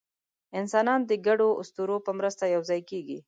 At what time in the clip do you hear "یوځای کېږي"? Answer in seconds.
2.55-3.17